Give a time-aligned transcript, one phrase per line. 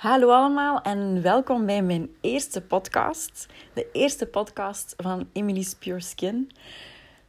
[0.00, 3.46] Hallo allemaal en welkom bij mijn eerste podcast.
[3.74, 6.50] De eerste podcast van Emily's Pure Skin.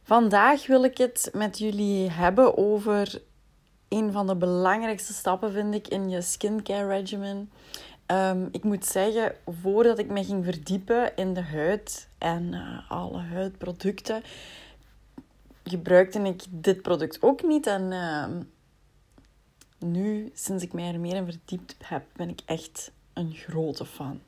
[0.02, 3.22] Vandaag wil ik het met jullie hebben over
[3.88, 7.50] een van de belangrijkste stappen, vind ik, in je skincare regimen.
[8.06, 13.20] Um, ik moet zeggen, voordat ik me ging verdiepen in de huid en uh, alle
[13.20, 14.22] huidproducten,
[15.64, 17.66] gebruikte ik dit product ook niet.
[17.66, 18.24] En uh,
[19.82, 24.20] nu, sinds ik mij er meer in verdiept heb, ben ik echt een grote fan.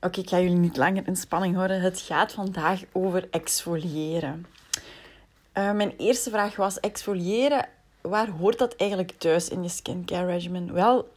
[0.00, 1.80] Oké, ik ga jullie niet langer in spanning houden.
[1.80, 4.46] Het gaat vandaag over exfoliëren.
[5.54, 7.68] Uh, mijn eerste vraag was: exfoliëren,
[8.00, 10.72] waar hoort dat eigenlijk thuis in je skincare regimen?
[10.72, 11.12] Wel,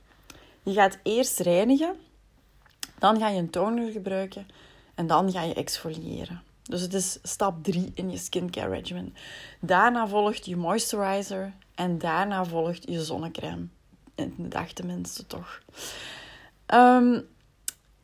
[0.63, 1.95] je gaat eerst reinigen,
[2.99, 4.47] dan ga je een toner gebruiken
[4.95, 6.41] en dan ga je exfoliëren.
[6.63, 9.16] Dus het is stap 3 in je skincare regimen.
[9.59, 13.68] Daarna volgt je moisturizer en daarna volgt je zonnecrème.
[14.16, 15.62] In de dag tenminste toch.
[16.73, 17.27] Um,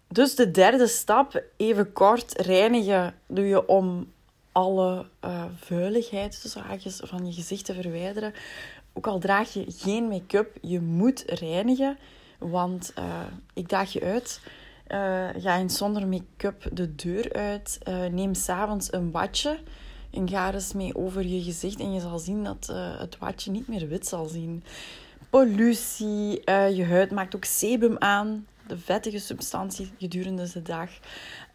[0.08, 4.12] dus de derde stap, even kort reinigen, doe je om
[4.52, 6.56] alle uh, vuiligheid
[7.04, 8.34] van je gezicht te verwijderen.
[8.94, 11.98] Ook al draag je geen make-up, je moet reinigen.
[12.38, 13.22] Want uh,
[13.54, 14.42] ik daag je uit.
[14.88, 17.80] Uh, ga eens zonder make-up de deur uit.
[18.12, 19.60] Neem s'avonds een watje
[20.12, 21.80] en ga eens mee over je gezicht.
[21.80, 24.64] En je zal zien dat het watje niet meer wit zal zien.
[25.30, 26.42] Pollutie,
[26.76, 28.48] je huid maakt ook sebum aan.
[28.68, 30.90] De vettige substantie gedurende de dag.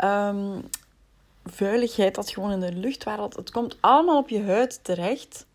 [0.04, 0.64] Um,
[1.44, 3.04] vuiligheid dat gewoon in de lucht.
[3.04, 5.46] Het komt allemaal op je huid terecht.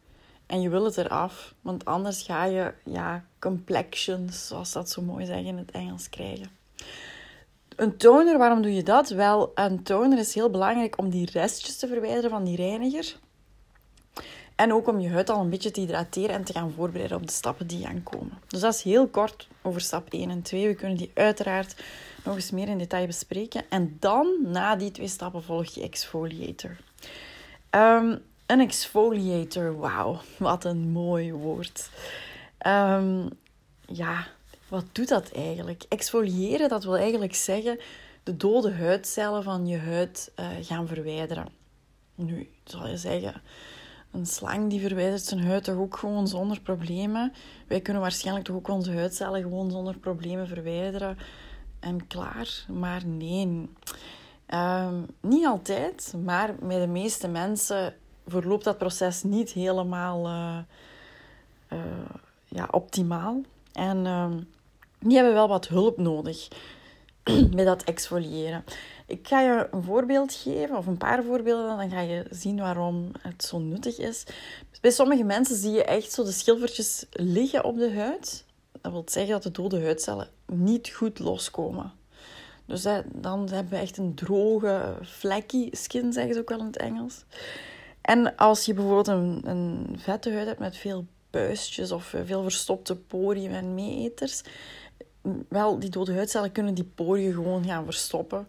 [0.46, 1.54] En je wil het eraf.
[1.62, 6.59] Want anders ga je ja, complexions, zoals dat zo mooi zeggen in het Engels, krijgen.
[7.80, 9.10] Een toner, waarom doe je dat?
[9.10, 13.16] Wel, een toner is heel belangrijk om die restjes te verwijderen van die reiniger.
[14.56, 17.28] En ook om je huid al een beetje te hydrateren en te gaan voorbereiden op
[17.28, 18.40] de stappen die aankomen.
[18.48, 20.68] Dus dat is heel kort over stap 1 en 2.
[20.68, 21.84] We kunnen die uiteraard
[22.24, 23.64] nog eens meer in detail bespreken.
[23.70, 26.76] En dan, na die twee stappen, volg je exfoliator.
[27.72, 31.90] Um, een exfoliator, wauw, wat een mooi woord.
[32.68, 33.30] Um,
[33.86, 34.28] ja,
[34.70, 35.86] wat doet dat eigenlijk?
[35.90, 37.80] Exfoliëren, dat wil eigenlijk zeggen
[38.24, 41.48] de dode huidcellen van je huid uh, gaan verwijderen.
[42.16, 43.42] Nu, zal je zeggen,
[44.12, 47.34] een slang die verwijdert zijn huid toch ook gewoon zonder problemen.
[47.68, 51.18] Wij kunnen waarschijnlijk toch ook onze huidcellen gewoon zonder problemen verwijderen.
[51.80, 52.66] En klaar.
[52.68, 53.70] Maar nee.
[54.54, 57.96] Um, niet altijd, maar bij de meeste mensen
[58.28, 60.58] verloopt dat proces niet helemaal uh,
[61.74, 61.80] uh,
[62.46, 63.42] ja, optimaal.
[63.74, 64.30] En uh,
[65.00, 66.48] die hebben wel wat hulp nodig
[67.56, 68.64] met dat exfoliëren.
[69.06, 73.12] Ik ga je een voorbeeld geven, of een paar voorbeelden, dan ga je zien waarom
[73.22, 74.24] het zo nuttig is.
[74.82, 78.46] Bij sommige mensen zie je echt zo de schilfertjes liggen op de huid.
[78.82, 81.92] Dat wil zeggen dat de dode huidcellen niet goed loskomen.
[82.66, 82.82] Dus
[83.14, 87.24] dan hebben we echt een droge, flecky skin, zeggen ze ook wel in het Engels.
[88.02, 92.96] En als je bijvoorbeeld een, een vette huid hebt met veel puistjes of veel verstopte
[92.96, 94.42] poriën en meeeters,
[95.50, 98.48] wel, die dode huidcellen kunnen die poriën gewoon gaan verstoppen.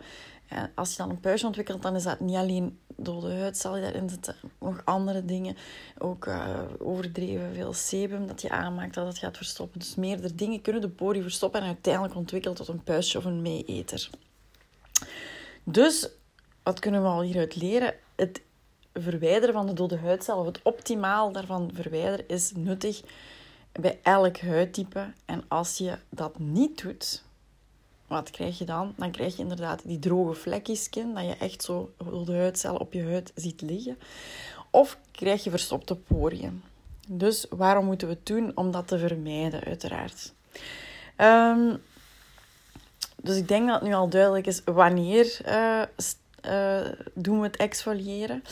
[0.48, 4.08] En als je dan een puistje ontwikkelt, dan is dat niet alleen dode huidcellen daarin
[4.08, 5.56] zitten, nog andere dingen.
[5.98, 9.78] Ook uh, overdreven veel sebum dat je aanmaakt, dat het gaat verstoppen.
[9.78, 13.42] Dus meerdere dingen kunnen de poriën verstoppen en uiteindelijk ontwikkelen tot een puistje of een
[13.42, 14.10] meeeter.
[15.64, 16.08] Dus,
[16.62, 17.94] wat kunnen we al hieruit leren?
[18.16, 18.42] Het
[18.94, 23.02] verwijderen van de dode huidcellen, of het optimaal daarvan verwijderen, is nuttig
[23.72, 25.12] bij elk huidtype.
[25.50, 27.22] En als je dat niet doet,
[28.06, 28.94] wat krijg je dan?
[28.97, 31.93] Dan krijg je inderdaad die droge vlekjeskin, dat je echt zo
[32.25, 33.99] de huidcellen op je huid ziet liggen.
[34.71, 36.62] Of krijg je verstopte poriën.
[37.09, 38.53] Dus waarom moeten we het doen?
[38.55, 40.33] Om dat te vermijden, uiteraard.
[41.16, 41.82] Um,
[43.17, 45.82] dus ik denk dat het nu al duidelijk is wanneer uh,
[46.47, 48.43] uh, doen we het exfoliëren.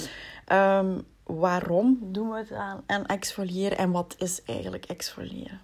[0.53, 5.61] Um, waarom doen we het aan, aan exfoliëren en wat is eigenlijk exfoliëren?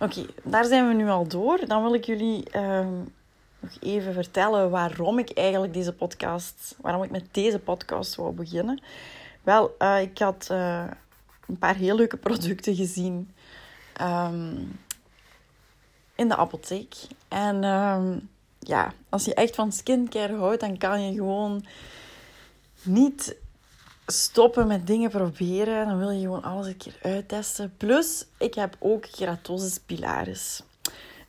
[0.00, 1.66] Oké, daar zijn we nu al door.
[1.66, 3.12] Dan wil ik jullie um,
[3.60, 8.82] nog even vertellen waarom ik eigenlijk deze podcast, waarom ik met deze podcast wou beginnen.
[9.42, 10.84] Wel, uh, ik had uh,
[11.46, 13.30] een paar heel leuke producten gezien
[14.00, 14.78] um,
[16.14, 16.94] in de apotheek.
[17.28, 18.28] En um,
[18.58, 21.64] ja, als je echt van skincare houdt, dan kan je gewoon
[22.82, 23.36] niet
[24.12, 25.86] stoppen met dingen proberen.
[25.86, 27.74] Dan wil je gewoon alles een keer uittesten.
[27.76, 30.62] Plus, ik heb ook keratosis pilaris.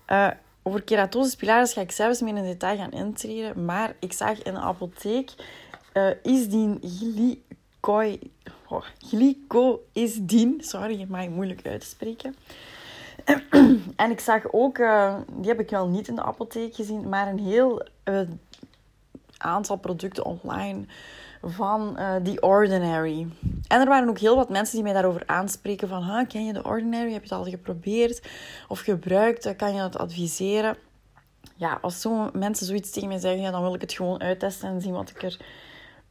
[0.07, 0.27] Uh,
[0.63, 3.65] over keratosis pilaris ga ik zelfs meer in detail gaan intreden.
[3.65, 5.31] Maar ik zag in de apotheek
[5.93, 8.31] uh, isdien glycoi...
[8.67, 10.61] Oh, glycoisdien.
[10.63, 12.35] Sorry, maar moeilijk uit te spreken.
[13.95, 17.27] en ik zag ook, uh, die heb ik wel niet in de apotheek gezien, maar
[17.27, 17.87] een heel
[19.37, 20.85] aantal producten online
[21.41, 23.27] van uh, The Ordinary.
[23.67, 26.63] En er waren ook heel wat mensen die mij daarover aanspreken van, ken je The
[26.63, 27.11] Ordinary?
[27.11, 28.27] Heb je het al geprobeerd
[28.67, 29.55] of gebruikt?
[29.55, 30.77] Kan je het adviseren?
[31.55, 34.69] Ja, als zo mensen zoiets tegen mij zeggen, ja, dan wil ik het gewoon uittesten
[34.69, 35.39] en zien wat ik er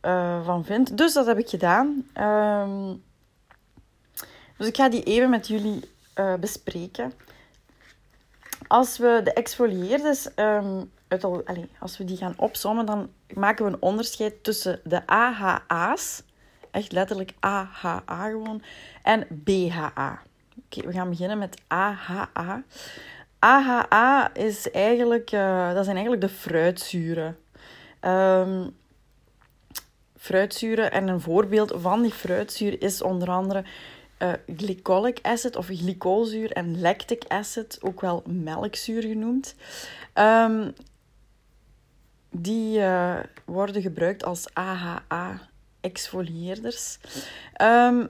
[0.03, 0.97] uh, van vind.
[0.97, 2.07] Dus dat heb ik gedaan.
[2.21, 3.03] Um,
[4.57, 5.81] dus ik ga die even met jullie
[6.41, 7.13] bespreken.
[8.67, 13.65] Als we de exfolieerders um, uit al, allez, als we die gaan opzommen, dan maken
[13.65, 16.23] we een onderscheid tussen de AHA's,
[16.71, 18.63] echt letterlijk AHA gewoon,
[19.03, 20.23] en BHA.
[20.65, 22.63] Oké, we gaan beginnen met AHA.
[23.39, 27.37] AHA is eigenlijk, uh, dat zijn eigenlijk de fruitzuren.
[28.01, 28.77] Um,
[30.17, 33.65] fruitzuren en een voorbeeld van die fruitzuur is onder andere
[34.19, 39.55] uh, glycolic acid of glycolzuur en lactic acid, ook wel melkzuur genoemd.
[40.15, 40.75] Um,
[42.31, 46.99] die uh, worden gebruikt als AHA-exfolieerders.
[47.63, 48.09] Um,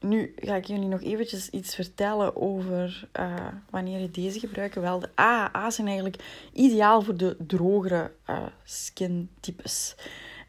[0.00, 3.34] nu ga ik jullie nog eventjes iets vertellen over uh,
[3.70, 4.80] wanneer je deze gebruiken.
[4.80, 9.94] Wel, de AHA's zijn eigenlijk ideaal voor de drogere uh, skintypes.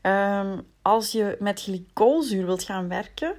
[0.01, 3.33] Um, als je met glycolzuur wilt gaan werken,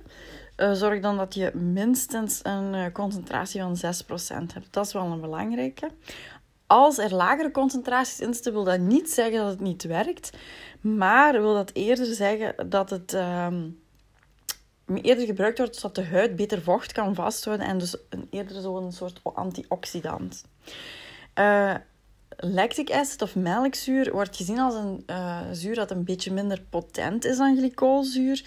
[0.73, 3.81] zorg dan dat je minstens een concentratie van 6%
[4.55, 4.67] hebt.
[4.71, 5.91] Dat is wel een belangrijke
[6.67, 10.31] als er lagere concentraties in zitten, wil dat niet zeggen dat het niet werkt.
[10.81, 13.83] Maar wil dat eerder zeggen dat het um,
[14.87, 17.67] eerder gebruikt wordt zodat de huid beter vocht kan vasthouden.
[17.67, 20.45] En dus een, eerder zo'n soort antioxidant.
[21.39, 21.75] Uh,
[22.37, 27.25] lactic acid of melkzuur wordt gezien als een uh, zuur dat een beetje minder potent
[27.25, 28.45] is dan glycolzuur.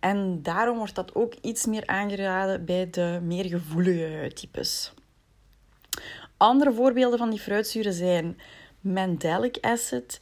[0.00, 4.92] En daarom wordt dat ook iets meer aangeraden bij de meer gevoelige huidtypes.
[6.38, 8.38] Andere voorbeelden van die fruitzuren zijn
[8.80, 10.20] mandelic acid,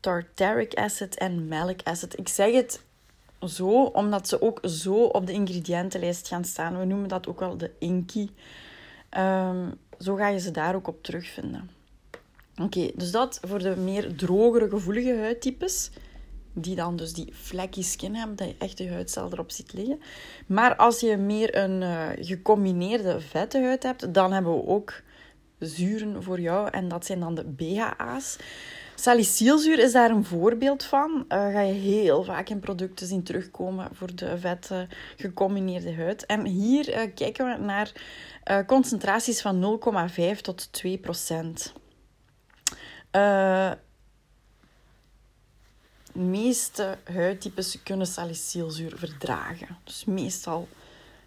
[0.00, 2.18] tartaric acid en malic acid.
[2.18, 2.80] Ik zeg het
[3.46, 6.78] zo omdat ze ook zo op de ingrediëntenlijst gaan staan.
[6.78, 8.28] We noemen dat ook wel de inky.
[9.18, 11.70] Um, zo ga je ze daar ook op terugvinden.
[12.62, 15.90] Oké, dus dat voor de meer drogere, gevoelige huidtypes.
[16.52, 20.00] Die dan dus die vlekkie skin hebben, dat je echt je huidcel erop ziet liggen.
[20.46, 25.02] Maar als je meer een uh, gecombineerde vette huid hebt, dan hebben we ook
[25.58, 26.70] zuren voor jou.
[26.70, 28.36] En dat zijn dan de BHA's.
[28.94, 31.10] Salicylzuur is daar een voorbeeld van.
[31.16, 36.26] Uh, ga je heel vaak in producten zien terugkomen voor de vette gecombineerde huid.
[36.26, 37.92] En hier uh, kijken we naar
[38.50, 39.80] uh, concentraties van
[40.34, 41.72] 0,5 tot 2 procent.
[43.10, 43.76] de
[46.12, 49.78] meeste huidtypes kunnen salicylzuur verdragen.
[49.84, 50.68] Dus meestal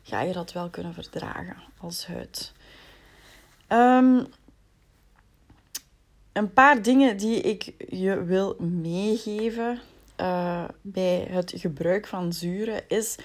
[0.04, 2.51] ga je dat wel kunnen verdragen als huid.
[3.74, 4.26] Um,
[6.34, 9.80] een paar dingen die ik je wil meegeven
[10.22, 13.18] uh, bij het gebruik van zuren is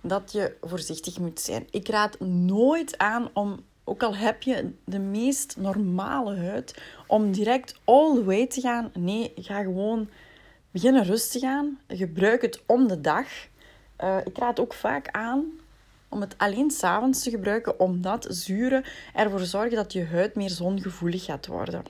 [0.00, 1.66] dat je voorzichtig moet zijn.
[1.70, 7.80] Ik raad nooit aan om, ook al heb je de meest normale huid, om direct
[7.84, 8.90] all the way te gaan.
[8.94, 10.08] Nee, ga gewoon
[10.70, 11.80] beginnen rustig aan.
[11.88, 13.26] Gebruik het om de dag.
[14.00, 15.44] Uh, ik raad ook vaak aan
[16.08, 18.84] om het alleen s'avonds te gebruiken, omdat zuren
[19.14, 21.84] ervoor zorgen dat je huid meer zongevoelig gaat worden.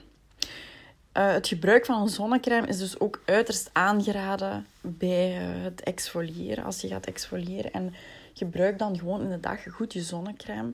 [1.17, 6.63] Uh, het gebruik van een zonnecrème is dus ook uiterst aangeraden bij uh, het exfoliëren.
[6.63, 7.93] Als je gaat exfoliëren en
[8.33, 10.73] gebruik dan gewoon in de dag goed je zonnecrème.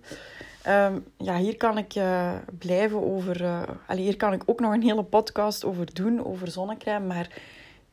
[0.67, 3.65] Um, ja, hier kan ik uh, blijven over.
[3.87, 7.07] Allee, hier kan ik ook nog een hele podcast over doen, over zonnecrème.
[7.07, 7.27] Maar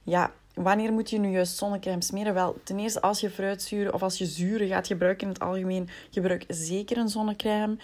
[0.02, 2.34] ja, wanneer moet je nu juist zonnecrème smeren?
[2.34, 5.88] Wel, ten eerste als je fruitzuren of als je zuren gaat gebruiken in het algemeen,
[6.10, 7.76] gebruik zeker een zonnecrème.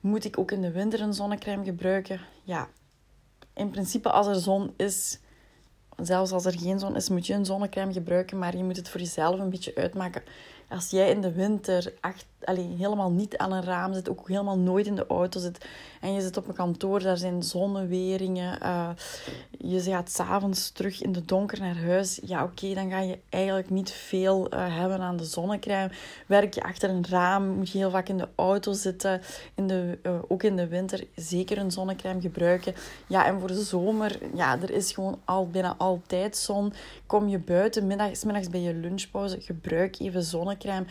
[0.00, 2.20] Moet ik ook in de winter een zonnecrème gebruiken?
[2.42, 2.68] Ja,
[3.54, 5.20] in principe als er zon is,
[5.96, 8.88] zelfs als er geen zon is, moet je een zonnecrème gebruiken, maar je moet het
[8.88, 10.22] voor jezelf een beetje uitmaken.
[10.68, 14.58] Als jij in de winter 8 alleen helemaal niet aan een raam zit, ook helemaal
[14.58, 15.58] nooit in de auto zit.
[16.02, 18.60] En je zit op een kantoor, daar zijn zonneweringen.
[18.60, 18.88] Eh,
[19.58, 22.20] je gaat s'avonds terug in de donker naar huis.
[22.22, 25.90] Ja, oké, dan ga je eigenlijk niet veel eh, hebben aan de zonnecrème.
[26.26, 29.20] Werk je achter een raam, moet je heel vaak in de auto zitten.
[29.54, 32.74] In de, eh, ook in de winter zeker een zonnecrème gebruiken.
[33.06, 36.72] Ja, en voor de zomer, ja, er is gewoon al, bijna altijd zon.
[37.06, 40.86] Kom je buiten, middags, middags bij je lunchpauze, gebruik even zonnecrème.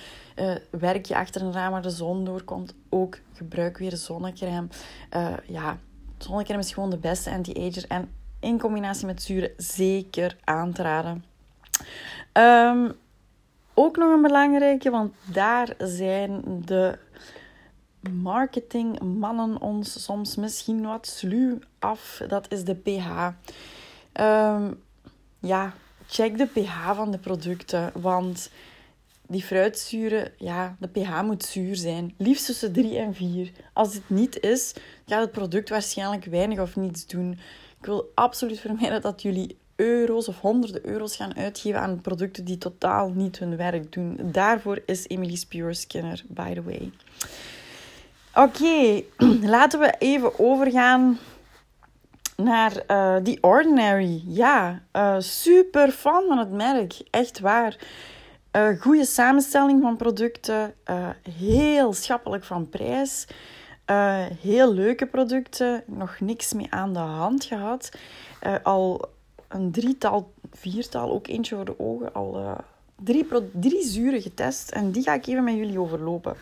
[0.70, 4.68] werk je achter een raam waar de zon doorkomt, ook gebruik weer zonnecrème.
[5.16, 5.78] Uh, ja,
[6.18, 7.86] zonnecrème is gewoon de beste anti-ager.
[7.88, 11.26] En in combinatie met zuren zeker aan te raden.
[12.34, 12.94] Um,
[13.74, 16.98] ook nog een belangrijke, want daar zijn de
[18.12, 22.22] marketingmannen ons soms misschien wat sluw af.
[22.28, 23.28] Dat is de pH.
[24.12, 24.72] Ehm,
[25.40, 25.74] ja,
[26.08, 27.92] check de pH van de producten.
[27.94, 28.52] Want
[29.32, 32.14] die fruitzuren, ja, de pH moet zuur zijn.
[32.18, 33.52] Liefst tussen 3 en 4.
[33.74, 34.74] Als het niet is,
[35.06, 37.32] gaat het product waarschijnlijk weinig of niets doen.
[37.80, 42.58] Ik wil absoluut vermijden dat jullie euro's of honderden euro's gaan uitgeven aan producten die
[42.58, 44.20] totaal niet hun werk doen.
[44.22, 46.92] Daarvoor is Emily's Pure Skinner, by the way.
[48.36, 49.04] Oké,
[49.58, 51.20] laten we even overgaan
[52.36, 54.22] naar uh, The Ordinary.
[54.26, 57.02] Ja, uh, super fan van het merk.
[57.10, 57.78] Echt waar.
[58.56, 60.74] Uh, goede samenstelling van producten.
[61.40, 63.28] heel schappelijk van prijs.
[64.42, 65.84] heel leuke producten.
[65.86, 67.90] Nog niks mee aan de hand gehad.
[68.64, 69.10] al
[69.48, 72.14] een drietal, viertal, ook eentje voor de ogen.
[72.14, 72.58] Al
[73.04, 74.72] drie, drie zuren getest.
[74.72, 76.36] En die ga ik even met jullie overlopen.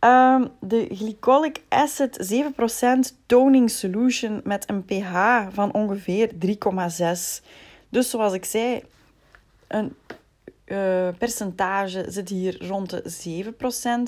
[0.00, 2.32] Um, de glycolic acid
[3.12, 7.44] 7% toning solution met een pH van ongeveer 3,6.
[7.88, 8.82] Dus zoals ik zei,
[9.66, 9.94] een
[10.70, 13.52] uh, percentage zit hier rond de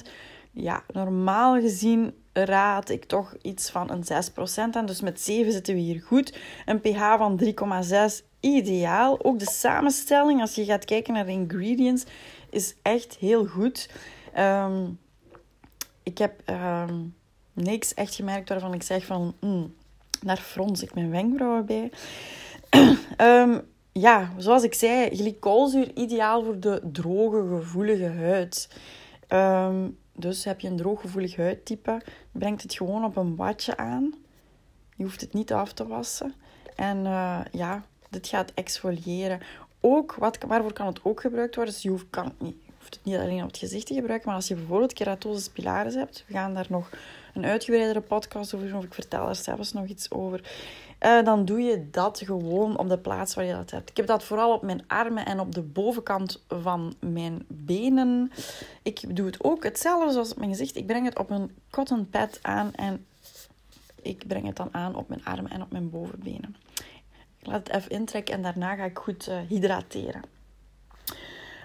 [0.04, 0.08] 7%.
[0.50, 4.86] Ja, normaal gezien raad ik toch iets van een 6% aan.
[4.86, 6.38] Dus met 7 zitten we hier goed.
[6.66, 9.24] Een pH van 3,6 ideaal.
[9.24, 12.04] Ook de samenstelling, als je gaat kijken naar de ingredients,
[12.50, 13.90] is echt heel goed.
[14.38, 14.98] Um,
[16.02, 16.94] ik heb ehm,
[17.52, 19.34] niks echt gemerkt waarvan ik zeg van...
[19.40, 19.74] Mm,
[20.22, 21.90] daar frons ik mijn wenkbrauwen bij.
[23.16, 23.58] Ehm,
[23.92, 28.68] ja, zoals ik zei, glycolzuur ideaal voor de droge, gevoelige huid.
[29.28, 34.14] Ehm, dus heb je een drooggevoelig huidtype, brengt het gewoon op een badje aan.
[34.96, 36.34] Je hoeft het niet af te wassen.
[36.76, 39.40] En uh, ja, dit gaat exfoliëren.
[39.80, 41.74] Ook, wat, waarvoor kan het ook gebruikt worden?
[41.74, 44.36] Dus je hoeft, kan niet, hoeft het niet alleen op het gezicht te gebruiken, maar
[44.36, 46.90] als je bijvoorbeeld keratose pilaris hebt, we gaan daar nog
[47.32, 50.40] een uitgebreidere podcast over of ik vertel er zelfs nog iets over,
[51.00, 53.90] uh, dan doe je dat gewoon op de plaats waar je dat hebt.
[53.90, 58.32] Ik heb dat vooral op mijn armen en op de bovenkant van mijn benen.
[58.82, 60.76] Ik doe het ook hetzelfde zoals op mijn gezicht.
[60.76, 63.06] Ik breng het op een cotton pad aan en
[64.02, 66.56] ik breng het dan aan op mijn armen en op mijn bovenbenen.
[67.38, 70.22] Ik laat het even intrekken en daarna ga ik goed uh, hydrateren.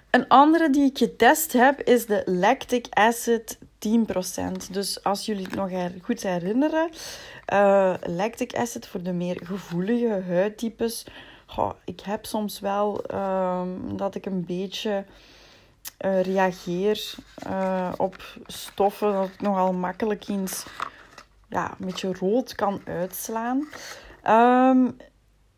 [0.10, 4.72] Een andere die ik getest heb is de lactic acid 10%.
[4.72, 6.90] Dus als jullie het nog goed herinneren,
[7.54, 11.06] uh, lactic acid voor de meer gevoelige huidtypes.
[11.86, 15.06] ik heb soms wel um, dat ik een beetje
[16.06, 17.16] uh, reageer
[17.48, 20.66] uh, op stoffen dat ik nogal makkelijk eens
[21.50, 23.68] ja, een beetje rood kan uitslaan.
[24.28, 24.98] Um,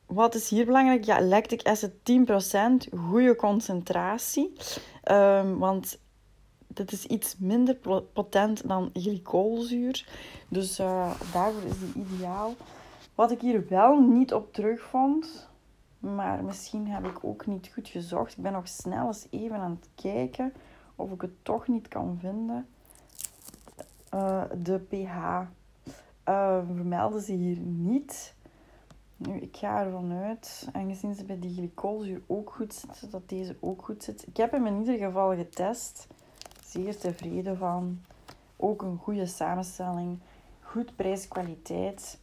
[0.05, 1.03] wat is hier belangrijk?
[1.03, 4.53] Ja, lactic acid 10%, goede concentratie.
[5.11, 5.97] Um, want
[6.73, 7.75] dit is iets minder
[8.13, 10.07] potent dan glycolzuur.
[10.47, 12.53] Dus uh, daarvoor is die ideaal.
[13.15, 15.47] Wat ik hier wel niet op terugvond,
[15.99, 18.37] maar misschien heb ik ook niet goed gezocht.
[18.37, 20.53] Ik ben nog snel eens even aan het kijken
[20.95, 22.67] of ik het toch niet kan vinden.
[24.13, 25.15] Uh, de pH
[26.29, 28.33] uh, vermelden ze hier niet.
[29.15, 33.55] Nu, ik ga ervan uit, aangezien ze bij die glycolzuur ook goed zit, dat deze
[33.59, 34.27] ook goed zit.
[34.27, 36.07] Ik heb hem in ieder geval getest.
[36.69, 38.01] Zeer tevreden van.
[38.55, 40.19] Ook een goede samenstelling.
[40.61, 42.19] Goed prijs-kwaliteit.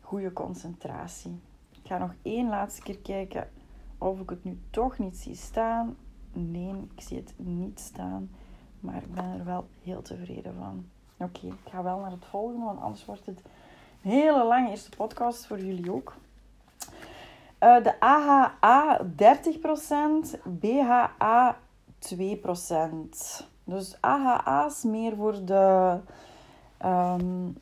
[0.00, 1.40] Goede concentratie.
[1.70, 3.50] Ik ga nog één laatste keer kijken
[3.98, 5.96] of ik het nu toch niet zie staan.
[6.32, 8.30] Nee, ik zie het niet staan.
[8.80, 10.86] Maar ik ben er wel heel tevreden van.
[11.16, 13.42] Oké, ik ga wel naar het volgende, want anders wordt het
[14.00, 16.16] hele lange eerste podcast voor jullie ook.
[17.60, 19.00] Uh, de AHA
[20.36, 21.58] 30%, BHA
[21.98, 23.46] 2%.
[23.68, 25.96] Dus AHA is meer voor de,
[26.84, 27.56] um,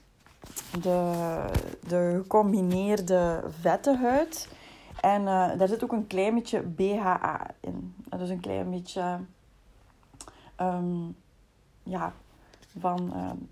[0.80, 1.44] de,
[1.88, 4.48] de gecombineerde vette huid.
[5.00, 7.94] En uh, daar zit ook een klein beetje BHA in.
[8.18, 9.20] Dus een klein beetje,
[10.60, 11.16] um,
[11.82, 12.12] ja,
[12.78, 13.48] van um,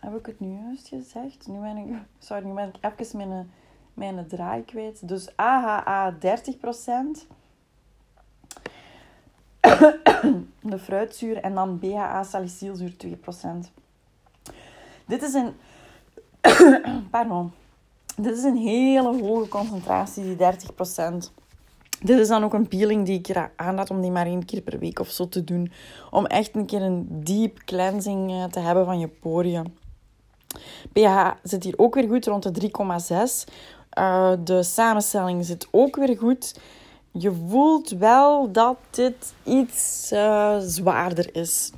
[0.00, 1.46] heb ik het nu juist gezegd?
[1.46, 3.50] Nu ben ik, sorry, nu ben ik even mijn,
[3.94, 5.08] mijn draai kwijt.
[5.08, 6.16] Dus AHA 30%.
[10.70, 13.10] de fruitzuur en dan BHA salicylzuur 2%.
[15.06, 15.52] Dit is een...
[17.10, 17.52] Pardon.
[18.16, 21.32] Dit is een hele hoge concentratie, die 30%.
[22.00, 24.78] Dit is dan ook een peeling die ik aanraad om die maar één keer per
[24.78, 25.72] week of zo te doen.
[26.10, 29.74] Om echt een keer een deep cleansing eh, te hebben van je poriën
[30.92, 32.70] pH zit hier ook weer goed, rond de
[33.48, 33.54] 3,6.
[33.98, 36.60] Uh, de samenstelling zit ook weer goed.
[37.18, 41.72] Je voelt wel dat dit iets uh, zwaarder is.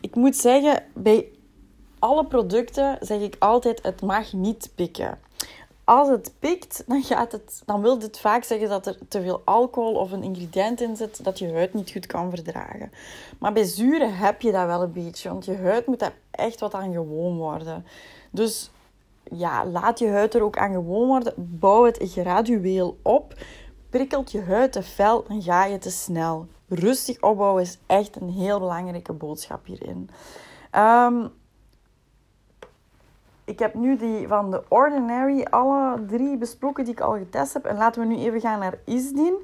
[0.00, 1.26] ik moet zeggen, bij
[1.98, 5.18] alle producten zeg ik altijd: het mag niet pikken.
[5.84, 9.42] Als het pikt, dan, gaat het, dan wil dit vaak zeggen dat er te veel
[9.44, 12.92] alcohol of een ingrediënt in zit dat je huid niet goed kan verdragen.
[13.38, 16.60] Maar bij zuren heb je dat wel een beetje, want je huid moet daar echt
[16.60, 17.86] wat aan gewoon worden.
[18.30, 18.70] Dus
[19.30, 21.32] ja, laat je huid er ook aan gewoon worden.
[21.36, 23.34] Bouw het gradueel op.
[23.94, 26.46] Prikkelt je huid te fel, dan ga je te snel.
[26.68, 30.10] Rustig opbouwen is echt een heel belangrijke boodschap hierin.
[30.72, 31.32] Um,
[33.44, 37.64] ik heb nu die van de Ordinary alle drie besproken die ik al getest heb.
[37.64, 39.34] En laten we nu even gaan naar Isdin.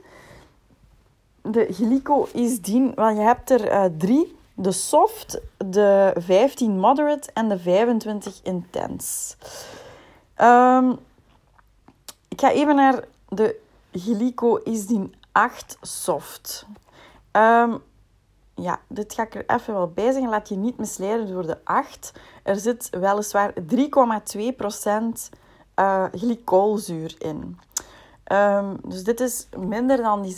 [1.42, 2.92] De Glico Isdin.
[2.94, 4.36] Wel, je hebt er uh, drie.
[4.54, 9.36] De Soft, de 15 Moderate en de 25 Intense.
[10.42, 10.98] Um,
[12.28, 16.66] ik ga even naar de Glico Isdin 8 Soft.
[17.32, 17.82] Um,
[18.54, 20.30] ja, dit ga ik er even wel bij zeggen.
[20.30, 22.12] Laat je niet misleiden door de 8.
[22.42, 23.56] Er zit weliswaar 3,2%
[25.76, 27.58] uh, glycolzuur in.
[28.32, 30.36] Um, dus dit is minder dan die 6%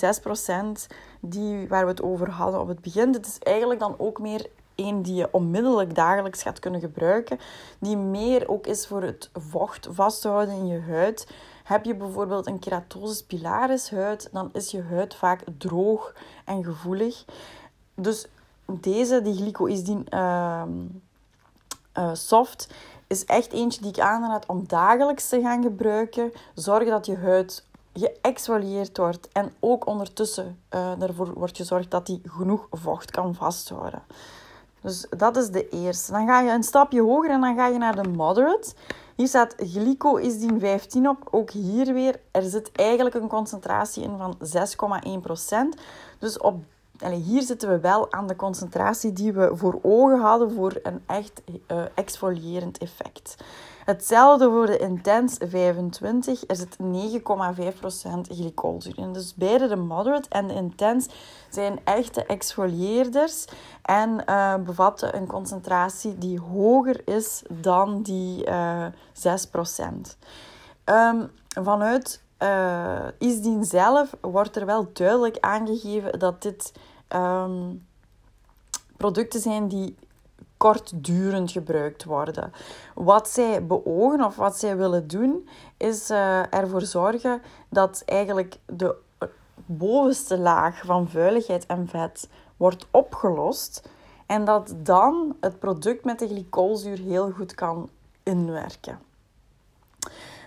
[1.20, 3.12] die, waar we het over hadden op het begin.
[3.12, 7.38] Dit is eigenlijk dan ook meer een die je onmiddellijk dagelijks gaat kunnen gebruiken.
[7.78, 11.26] Die meer ook is voor het vocht vasthouden in je huid.
[11.72, 16.14] Heb je bijvoorbeeld een keratosis pilaris huid, dan is je huid vaak droog
[16.44, 17.24] en gevoelig.
[17.94, 18.26] Dus
[18.66, 20.62] deze, die glycoïsdien uh,
[21.98, 22.74] uh, soft,
[23.06, 26.32] is echt eentje die ik aanraad om dagelijks te gaan gebruiken.
[26.54, 32.22] Zorg dat je huid geëxfolieerd wordt en ook ondertussen uh, ervoor wordt gezorgd dat die
[32.26, 34.02] genoeg vocht kan vasthouden.
[34.80, 36.12] Dus dat is de eerste.
[36.12, 38.74] Dan ga je een stapje hoger en dan ga je naar de moderate.
[39.16, 41.28] Hier staat glycoïsdien 15 op.
[41.30, 44.38] Ook hier weer, er zit eigenlijk een concentratie in van
[45.74, 45.80] 6,1%.
[46.18, 46.64] Dus op
[47.10, 51.42] hier zitten we wel aan de concentratie die we voor ogen hadden voor een echt
[51.46, 53.36] uh, exfolierend effect.
[53.84, 56.42] Hetzelfde voor de Intense 25.
[56.46, 56.84] Er zit 9,5%
[58.20, 59.12] glycolzuur.
[59.12, 61.10] Dus beide de Moderate en de Intense
[61.50, 63.44] zijn echte exfolieerders
[63.82, 68.90] en uh, bevatten een concentratie die hoger is dan die uh, 6%.
[70.84, 76.72] Um, vanuit uh, Isdien zelf wordt er wel duidelijk aangegeven dat dit
[77.08, 77.86] um,
[78.96, 79.96] producten zijn die
[80.62, 82.52] kortdurend gebruikt worden.
[82.94, 88.94] Wat zij beogen of wat zij willen doen, is uh, ervoor zorgen dat eigenlijk de
[89.66, 93.88] bovenste laag van vuiligheid en vet wordt opgelost
[94.26, 97.88] en dat dan het product met de glycolzuur heel goed kan
[98.22, 98.98] inwerken.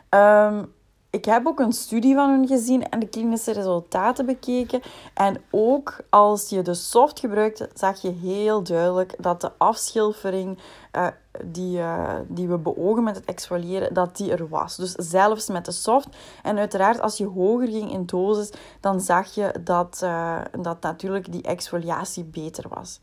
[0.10, 0.74] Um,
[1.16, 4.82] ik heb ook een studie van hun gezien en de klinische resultaten bekeken.
[5.14, 10.58] En ook als je de soft gebruikte, zag je heel duidelijk dat de afschilfering
[10.96, 11.08] uh,
[11.46, 14.76] die, uh, die we beogen met het exfoliëren, dat die er was.
[14.76, 16.08] Dus zelfs met de soft.
[16.44, 21.32] En uiteraard, als je hoger ging in dosis, dan zag je dat, uh, dat natuurlijk
[21.32, 23.00] die exfoliatie beter was.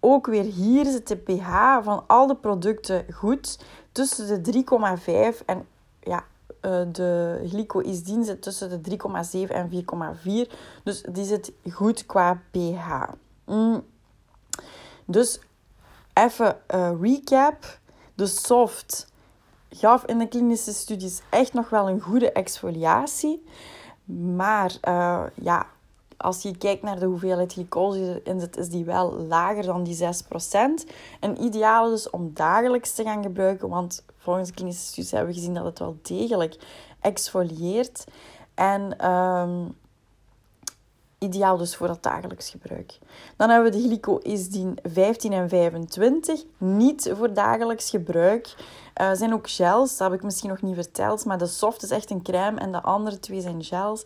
[0.00, 3.58] Ook weer hier zit de pH van al de producten goed.
[3.92, 4.64] Tussen de
[5.34, 5.66] 3,5 en
[6.00, 6.24] ja,
[6.92, 8.98] de glycoïsdien zit tussen de
[9.46, 10.52] 3,7 en 4,4.
[10.84, 12.88] Dus die zit goed qua pH.
[13.44, 13.84] Mm.
[15.04, 15.40] Dus
[16.14, 17.80] even uh, recap.
[18.14, 19.12] De soft
[19.70, 23.44] gaf in de klinische studies echt nog wel een goede exfoliatie.
[24.36, 25.66] Maar uh, ja,
[26.22, 29.82] als je kijkt naar de hoeveelheid glycose die erin zit, is die wel lager dan
[29.82, 29.98] die 6%.
[31.20, 35.54] En ideaal dus om dagelijks te gaan gebruiken, want volgens klinische studies hebben we gezien
[35.54, 36.56] dat het wel degelijk
[37.00, 38.04] exfolieert.
[38.54, 39.74] En um,
[41.22, 42.98] ideaal dus voor dat dagelijks gebruik.
[43.36, 48.54] Dan hebben we de glycoisdien 15 en 25, niet voor dagelijks gebruik.
[49.00, 51.90] Uh, zijn ook gels, dat heb ik misschien nog niet verteld, maar de soft is
[51.90, 54.04] echt een crème en de andere twee zijn gels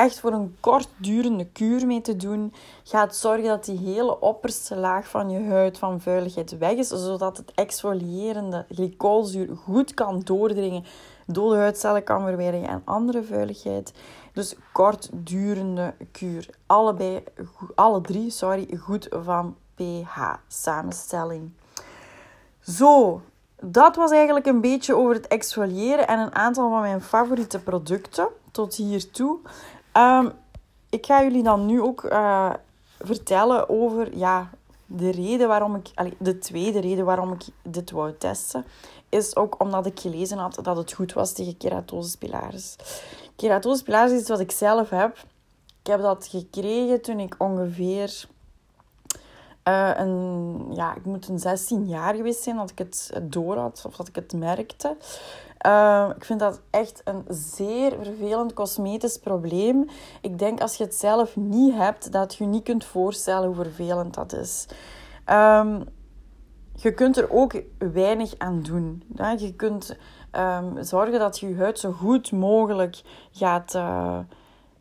[0.00, 2.52] echt voor een kortdurende kuur mee te doen,
[2.84, 7.36] gaat zorgen dat die hele opperste laag van je huid van vuiligheid weg is, zodat
[7.36, 10.84] het exfolierende glycolzuur goed kan doordringen,
[11.26, 13.92] dode huidcellen kan verwijderen en andere vuiligheid.
[14.32, 16.48] Dus kortdurende kuur.
[16.66, 17.24] Allebei,
[17.74, 21.50] alle drie, sorry, goed van pH-samenstelling.
[22.60, 23.20] Zo,
[23.60, 28.28] dat was eigenlijk een beetje over het exfoliëren en een aantal van mijn favoriete producten
[28.50, 29.38] tot hiertoe.
[29.96, 30.32] Um,
[30.90, 32.52] ik ga jullie dan nu ook uh,
[32.98, 34.50] vertellen over ja,
[34.86, 38.64] de reden waarom ik, de tweede reden waarom ik dit wou testen,
[39.08, 42.76] is ook omdat ik gelezen had dat het goed was tegen keratosis pilaris.
[43.36, 45.16] Keratosis pilaris is wat ik zelf heb.
[45.80, 48.28] Ik heb dat gekregen toen ik ongeveer
[49.68, 53.82] Uh, een, ja, ik moet een 16 jaar geweest zijn dat ik het door had
[53.86, 54.96] of dat ik het merkte.
[55.66, 59.88] Uh, ik vind dat echt een zeer vervelend cosmetisch probleem.
[60.20, 64.14] Ik denk als je het zelf niet hebt, dat je niet kunt voorstellen hoe vervelend
[64.14, 64.66] dat is.
[65.26, 65.84] Um,
[66.74, 69.02] je kunt er ook weinig aan doen.
[69.36, 69.96] Je kunt
[70.32, 74.18] um, zorgen dat je je huid zo goed mogelijk gaat uh,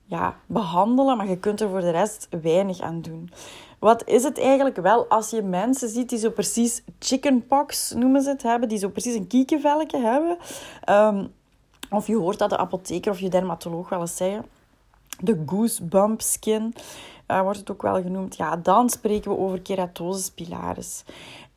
[0.03, 3.29] ja, behandelen, maar je kunt er voor de rest weinig aan doen.
[3.79, 8.29] Wat is het eigenlijk wel als je mensen ziet die zo precies chickenpox noemen ze
[8.29, 10.37] het hebben, die zo precies een kiekenvelletje hebben?
[10.89, 11.33] Um,
[11.89, 14.45] of je hoort dat de apotheker of je dermatoloog wel eens zeggen.
[15.19, 16.73] De goosebump skin
[17.27, 18.35] uh, wordt het ook wel genoemd.
[18.35, 21.03] Ja, dan spreken we over keratosis pilaris.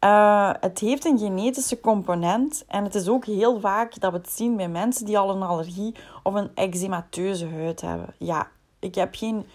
[0.04, 4.30] Uh, het heeft een genetische component en het is ook heel vaak dat we het
[4.30, 8.14] zien bij mensen die al een allergie of een eczemateuze huid hebben.
[8.18, 9.46] Ja, ik heb geen,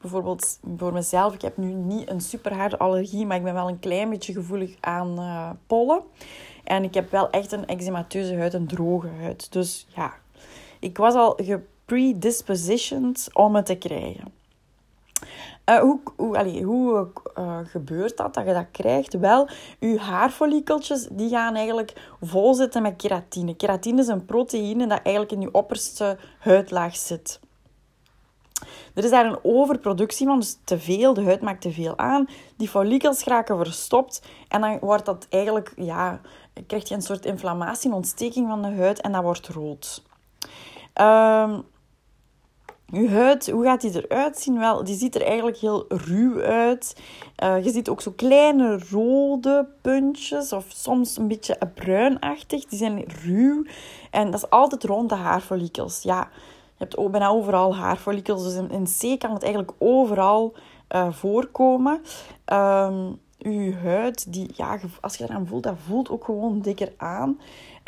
[0.00, 3.68] bijvoorbeeld voor mezelf, ik heb nu niet een super harde allergie, maar ik ben wel
[3.68, 6.02] een klein beetje gevoelig aan uh, pollen.
[6.64, 9.52] En ik heb wel echt een eczemateuze huid, een droge huid.
[9.52, 10.12] Dus ja,
[10.78, 14.36] ik was al gepredispositioned om het te krijgen.
[15.68, 17.08] Uh, hoe hoe, allee, hoe
[17.38, 19.18] uh, gebeurt dat, dat je dat krijgt?
[19.18, 23.56] Wel, je haarfollikeltjes die gaan eigenlijk vol zitten met keratine.
[23.56, 27.40] Keratine is een proteïne dat eigenlijk in je opperste huidlaag zit.
[28.94, 32.28] Er is daar een overproductie van, dus te veel, de huid maakt te veel aan.
[32.56, 36.20] Die follikels raken verstopt en dan wordt dat eigenlijk, ja,
[36.66, 40.02] krijg je een soort inflammatie, een ontsteking van de huid en dat wordt rood.
[40.94, 41.64] Um,
[42.92, 44.58] je huid, hoe gaat die eruit zien?
[44.58, 46.96] Wel, die ziet er eigenlijk heel ruw uit.
[47.42, 52.64] Uh, je ziet ook zo kleine rode puntjes of soms een beetje bruinachtig.
[52.64, 53.64] Die zijn ruw
[54.10, 56.02] en dat is altijd rond de haarfollikels.
[56.02, 56.28] Ja,
[56.78, 60.54] je hebt bijna overal haarfollikels, dus in, C kan het eigenlijk overal
[60.94, 62.02] uh, voorkomen.
[63.38, 67.40] Je huid, die, ja, als je eraan voelt, dat voelt ook gewoon dikker aan.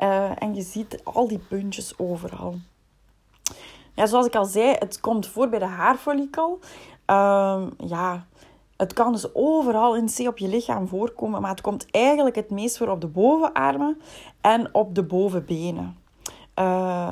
[0.03, 2.55] Uh, en je ziet al die puntjes overal.
[3.95, 6.59] Ja, zoals ik al zei, het komt voor bij de haarfollikel.
[7.07, 8.27] Um, ja,
[8.77, 12.51] het kan dus overal in C op je lichaam voorkomen, maar het komt eigenlijk het
[12.51, 14.01] meest voor op de bovenarmen
[14.41, 15.99] en op de bovenbenen.
[16.59, 17.11] Uh,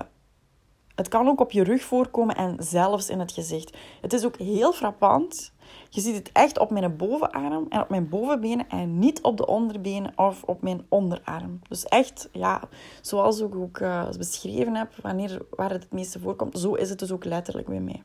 [0.99, 3.77] het kan ook op je rug voorkomen en zelfs in het gezicht.
[4.01, 5.53] Het is ook heel frappant
[5.91, 9.47] je ziet het echt op mijn bovenarm en op mijn bovenbenen en niet op de
[9.47, 11.61] onderbenen of op mijn onderarm.
[11.69, 12.61] Dus echt, ja,
[13.01, 16.99] zoals ik ook uh, beschreven heb, wanneer, waar het het meeste voorkomt, zo is het
[16.99, 18.03] dus ook letterlijk bij mij.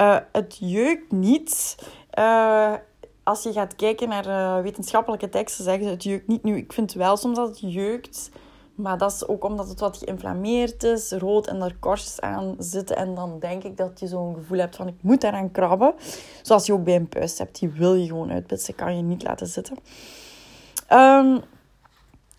[0.00, 1.76] Uh, het jeukt niet.
[2.18, 2.74] Uh,
[3.22, 6.42] als je gaat kijken naar wetenschappelijke teksten, zeggen ze het jeukt niet.
[6.42, 8.30] Nu, ik vind wel soms dat het jeukt.
[8.74, 12.96] Maar dat is ook omdat het wat geïnflammeerd is, rood en er korstjes aan zitten.
[12.96, 15.94] En dan denk ik dat je zo'n gevoel hebt van ik moet daaraan krabben.
[16.42, 19.22] Zoals je ook bij een puist hebt, die wil je gewoon uitpitsen, kan je niet
[19.22, 19.76] laten zitten.
[20.92, 21.42] Um,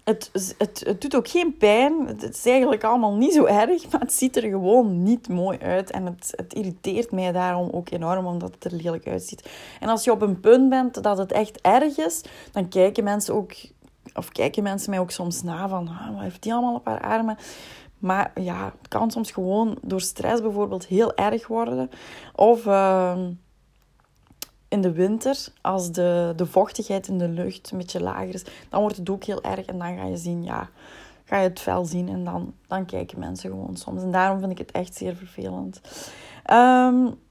[0.06, 2.08] het, het, het doet ook geen pijn.
[2.08, 5.92] Het is eigenlijk allemaal niet zo erg, maar het ziet er gewoon niet mooi uit.
[5.92, 9.50] En het, het irriteert mij daarom ook enorm, omdat het er lelijk uitziet.
[9.80, 12.22] En als je op een punt bent dat het echt erg is,
[12.52, 13.54] dan kijken mensen ook
[14.16, 17.02] of kijken mensen mij ook soms na van, ah, wat heeft die allemaal op haar
[17.02, 17.38] armen?
[17.98, 21.90] Maar ja, het kan soms gewoon door stress bijvoorbeeld heel erg worden.
[22.36, 23.32] Of ehm,
[24.68, 28.82] in de winter, als de, de vochtigheid in de lucht een beetje lager is, dan
[28.82, 29.66] wordt het ook heel erg.
[29.66, 30.70] En dan ga je zien, ja,
[31.26, 34.02] ga je het vel zien en dan, dan kijken mensen gewoon soms.
[34.02, 35.82] En daarom vind ik het echt zeer vervelend.
[36.52, 37.24] Um,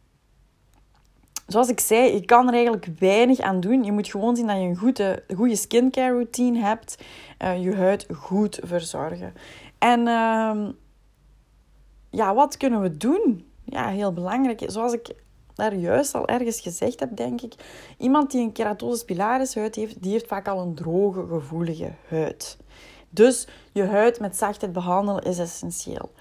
[1.46, 3.84] zoals ik zei, je kan er eigenlijk weinig aan doen.
[3.84, 7.02] Je moet gewoon zien dat je een goede, goede skincare routine hebt.
[7.42, 9.34] Uh, je huid goed verzorgen.
[9.78, 10.68] En uh,
[12.10, 13.46] ja, wat kunnen we doen?
[13.64, 14.62] Ja, heel belangrijk.
[14.66, 15.14] Zoals ik
[15.54, 17.54] daar juist al ergens gezegd heb, denk ik.
[17.98, 22.58] Iemand die een keratosis pilaris huid heeft, die heeft vaak al een droge, gevoelige huid.
[23.10, 26.12] Dus je huid met zachtheid behandelen is essentieel.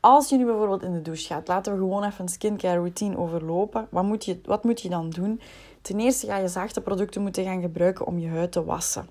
[0.00, 3.18] Als je nu bijvoorbeeld in de douche gaat, laten we gewoon even een skincare routine
[3.18, 3.86] overlopen.
[3.90, 5.40] Wat moet je, wat moet je dan doen?
[5.82, 9.08] Ten eerste ga je zachte producten moeten gaan gebruiken om je huid te wassen.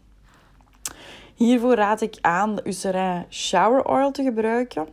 [1.35, 4.87] Hiervoor raad ik aan de Eucerin Shower Oil te gebruiken.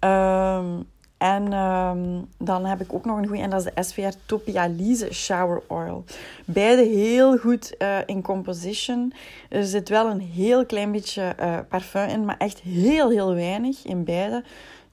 [0.00, 0.88] Um,
[1.24, 5.12] en ehm, dan heb ik ook nog een goede, en dat is de SVR Topialise
[5.12, 6.04] Shower Oil.
[6.44, 9.12] Beide heel goed uh, in composition.
[9.48, 13.84] Er zit wel een heel klein beetje uh, parfum in, maar echt heel, heel weinig
[13.84, 14.44] in beide.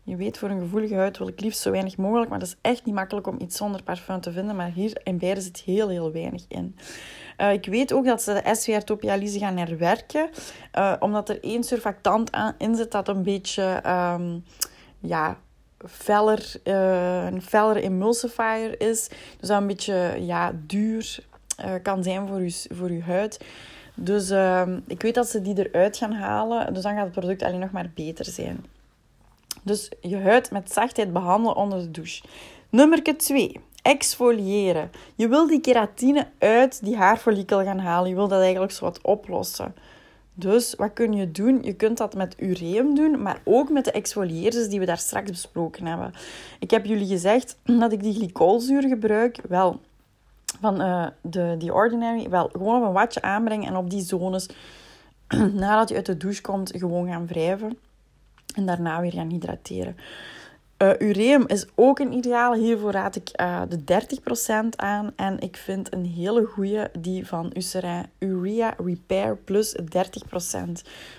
[0.04, 2.58] Je weet, voor een gevoelige huid wil ik liefst zo weinig mogelijk, maar dat is
[2.62, 4.56] echt niet makkelijk om iets zonder parfum te vinden.
[4.56, 6.76] Maar hier in beide zit heel, heel weinig in.
[7.38, 10.30] Uh, ik weet ook dat ze de SVR Topialise gaan herwerken,
[11.00, 13.84] omdat er één surfactant aan, in zit dat een beetje...
[13.88, 14.44] Um,
[15.00, 15.38] ja,
[15.88, 19.10] feller, uh, een feller emulsifier is.
[19.40, 21.20] Dus dat een beetje ja, duur
[21.82, 23.40] kan zijn voor je, voor je huid.
[23.96, 26.74] Dus ehm, ik weet dat ze die eruit gaan halen.
[26.74, 28.66] Dus dan gaat het product alleen nog maar beter zijn.
[29.64, 32.24] Dus je huid met zachtheid behandelen onder de douche.
[32.70, 33.60] Nummer 2.
[33.82, 34.92] Exfoliëren.
[35.16, 38.10] Je wil die keratine uit die haarfollikel gaan halen.
[38.10, 39.76] Je wil dat eigenlijk zo wat oplossen.
[40.34, 41.64] Dus wat kun je doen?
[41.64, 45.30] Je kunt dat met ureum doen, maar ook met de exfoliëerders die we daar straks
[45.30, 46.14] besproken hebben.
[46.60, 49.38] Ik heb jullie gezegd dat ik die glycolzuur gebruik.
[49.48, 49.80] Wel,
[50.60, 52.30] van uh, de The Ordinary.
[52.30, 54.50] Wel, gewoon op een watje aanbrengen en op die zones,
[55.54, 57.78] nadat je uit de douche komt, gewoon gaan wrijven.
[58.56, 59.96] En daarna weer gaan hydrateren.
[60.82, 62.58] Uh, ureum is ook een ideale.
[62.58, 64.06] Hiervoor raad ik uh, de
[64.66, 65.12] 30% aan.
[65.16, 68.06] En ik vind een hele goede die van Eucerin.
[68.20, 69.84] Urea Repair plus 30%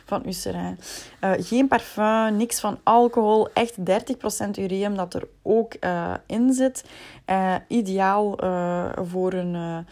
[0.04, 0.78] van Eucerin.
[1.24, 3.48] Uh, geen parfum, niks van alcohol.
[3.52, 3.82] Echt 30%
[4.58, 5.74] ureum dat er ook
[6.26, 6.84] in zit.
[7.68, 8.36] ideaal
[9.04, 9.86] voor een,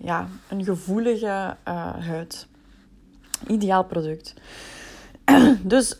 [0.00, 1.56] ja, een gevoelige
[2.00, 2.46] huid.
[3.46, 4.34] Ideaal product.
[5.62, 5.96] dus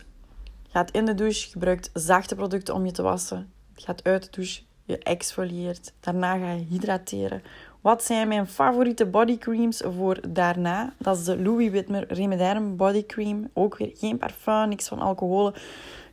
[0.71, 3.51] gaat in de douche, gebruikt zachte producten om je te wassen.
[3.73, 5.93] Gaat uit de douche, je exfolieert.
[5.99, 7.41] Daarna ga je hydrateren.
[7.81, 10.93] Wat zijn mijn favoriete bodycreams voor daarna?
[10.97, 13.49] Dat is de Louis Whitmer Remederm Body Cream.
[13.53, 15.51] Ook weer geen parfum, niks van alcohol.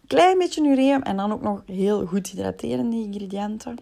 [0.06, 3.76] Klein beetje ureum en dan ook nog heel goed hydraterende ingrediënten.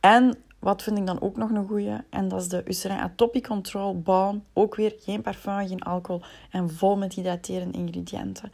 [0.00, 1.96] En wat vind ik dan ook nog een goeie?
[2.10, 4.44] En dat is de Eucerin Atopy Control Balm.
[4.52, 8.52] Ook weer geen parfum, geen alcohol en vol met hydraterende ingrediënten.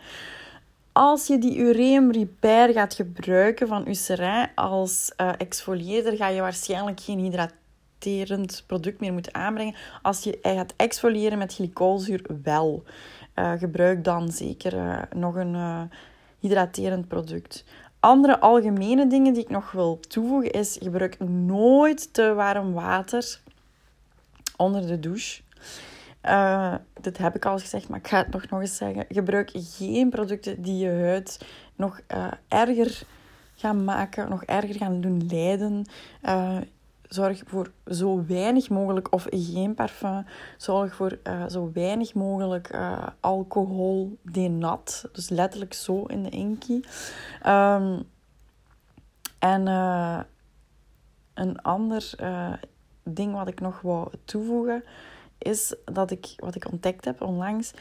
[0.92, 7.00] Als je die Ureum Repair gaat gebruiken van Eucerin als uh, exfolieerder, ga je waarschijnlijk
[7.00, 9.74] geen hydraterend product meer moeten aanbrengen.
[10.02, 12.82] Als je gaat exfoliëren met glycolzuur, wel.
[13.34, 15.88] Uh, gebruik dan zeker uh, nog een
[16.38, 17.64] hydraterend product.
[18.04, 23.40] Andere algemene dingen die ik nog wil toevoegen is: gebruik nooit te warm water
[24.56, 25.42] onder de douche.
[26.22, 29.04] Uh, dit heb ik al gezegd, maar ik ga het nog, nog eens zeggen.
[29.08, 33.02] Gebruik geen producten die je huid nog uh, erger
[33.54, 35.84] gaan maken, nog erger gaan doen lijden.
[36.24, 36.56] Uh,
[37.14, 40.24] zorg voor zo weinig mogelijk of geen parfum.
[40.56, 42.78] Zorg voor zo weinig mogelijk
[43.20, 45.08] alcohol denat.
[45.12, 46.84] Dus letterlijk zo in de inkie.
[47.46, 48.02] Um,
[49.38, 49.66] en
[51.34, 52.10] een ander
[53.02, 54.84] ding wat ik nog wou toevoegen
[55.38, 57.72] is dat ik, wat ik ontdekt heb onlangs,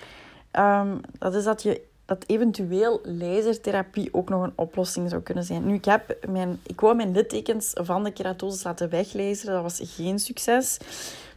[0.51, 5.65] um, dat is dat je dat eventueel lasertherapie ook nog een oplossing zou kunnen zijn.
[5.65, 9.53] Nu, ik, heb mijn, ik wou mijn littekens van de keratose laten weglezen.
[9.53, 10.77] Dat was geen succes.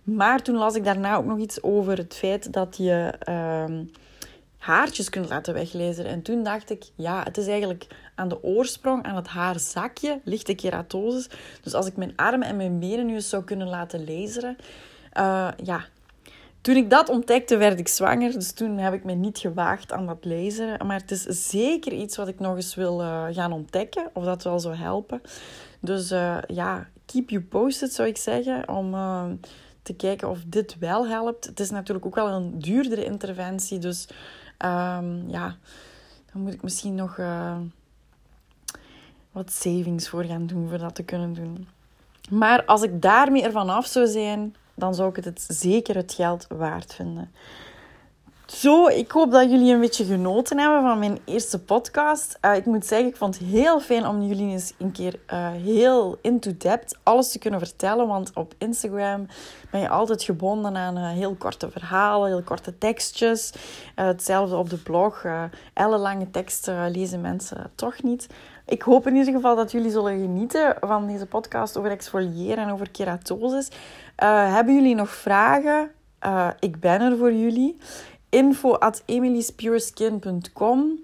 [0.02, 3.14] Maar toen las ik daarna ook nog iets over het feit dat je
[3.68, 3.90] um,
[4.59, 6.05] haartjes kunt laten weglezen.
[6.05, 10.46] En toen dacht ik, ja, het is eigenlijk aan de oorsprong, aan het haarzakje, ligt
[10.46, 11.29] de keratose.
[11.62, 14.57] Dus als ik mijn armen en mijn benen nu eens zou kunnen laten laseren,
[15.18, 15.85] uh, ja,
[16.66, 18.33] toen ik dat ontdekte, werd ik zwanger.
[18.33, 20.87] Dus toen heb ik me niet gewaagd aan dat lezen.
[20.87, 24.11] Maar het is zeker iets wat ik nog eens wil uh, gaan ontdekken.
[24.12, 25.20] Of dat wel zou helpen.
[25.81, 28.68] Dus uh, ja, keep you posted zou ik zeggen.
[28.68, 29.24] Om uh,
[29.83, 31.44] te kijken of dit wel helpt.
[31.44, 33.79] Het is natuurlijk ook wel een duurdere interventie.
[33.79, 34.09] Dus
[34.64, 35.57] um, ja,
[36.33, 37.16] dan moet ik misschien nog
[39.33, 40.68] wat savings voor gaan doen.
[40.68, 41.68] Voor dat te kunnen doen.
[42.31, 46.46] Maar als ik daarmee ervan af zou zijn dan zou ik het zeker het geld
[46.48, 47.30] waard vinden.
[48.46, 52.38] Zo, ik hoop dat jullie een beetje genoten hebben van mijn eerste podcast.
[52.44, 55.50] Uh, ik moet zeggen, ik vond het heel fijn om jullie eens een keer uh,
[55.50, 58.06] heel into-depth alles te kunnen vertellen.
[58.06, 59.26] Want op Instagram
[59.70, 63.52] ben je altijd gebonden aan uh, heel korte verhalen, heel korte tekstjes.
[63.94, 65.24] hetzelfde op de blog.
[65.72, 68.26] ellenlange teksten lezen mensen toch niet.
[68.66, 72.70] Ik hoop in ieder geval dat jullie zullen genieten van deze podcast over exfoliëren en
[72.70, 73.68] over keratosis.
[74.22, 75.90] Uh, hebben jullie nog vragen?
[76.26, 77.76] Uh, ik ben er voor jullie.
[78.29, 79.02] Info at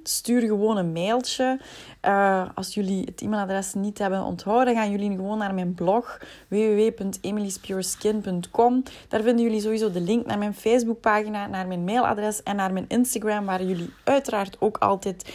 [0.02, 1.60] Stuur gewoon een mailtje.
[2.06, 8.82] Uh, als jullie het e-mailadres niet hebben onthouden, gaan jullie gewoon naar mijn blog www.emilyspurесkin.com.
[9.08, 12.88] Daar vinden jullie sowieso de link naar mijn Facebookpagina, naar mijn mailadres en naar mijn
[12.88, 15.32] Instagram, waar jullie uiteraard ook altijd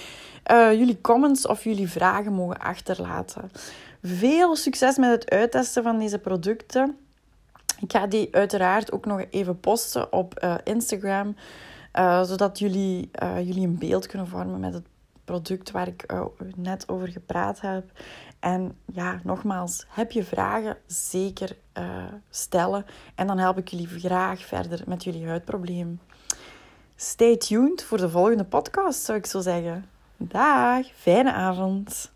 [0.52, 3.52] uh, jullie comments of jullie vragen mogen achterlaten.
[4.02, 6.98] Veel succes met het uittesten van deze producten.
[7.80, 11.36] Ik ga die uiteraard ook nog even posten op uh, Instagram,
[11.96, 13.10] uh, zodat jullie,
[13.44, 14.86] jullie een beeld kunnen vormen met het
[15.26, 16.06] product waar ik
[16.56, 17.92] net over gepraat heb.
[18.40, 21.58] En ja, nogmaals, heb je vragen, zeker
[22.30, 22.86] stellen.
[23.16, 26.00] En dan help ik jullie graag verder met jullie huidprobleem.
[26.96, 29.97] Stay tuned voor de volgende podcast, zou ik zo zeggen.
[30.19, 32.12] Dag, fijne avond.